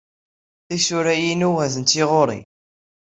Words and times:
Tisura-inni 0.67 1.49
atenti 1.65 2.03
ɣur-i. 2.09 2.39